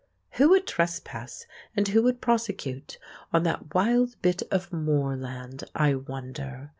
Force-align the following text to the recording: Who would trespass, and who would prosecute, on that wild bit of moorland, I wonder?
Who 0.31 0.49
would 0.49 0.65
trespass, 0.65 1.45
and 1.77 1.87
who 1.89 2.01
would 2.01 2.21
prosecute, 2.21 2.97
on 3.31 3.43
that 3.43 3.75
wild 3.75 4.19
bit 4.23 4.41
of 4.49 4.73
moorland, 4.73 5.63
I 5.75 5.93
wonder? 5.93 6.69